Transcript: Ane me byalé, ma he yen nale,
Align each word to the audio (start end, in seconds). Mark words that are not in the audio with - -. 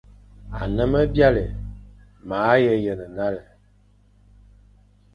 Ane 0.61 0.83
me 0.91 0.99
byalé, 1.13 1.45
ma 2.27 2.37
he 2.63 2.73
yen 2.85 3.01
nale, 3.15 3.43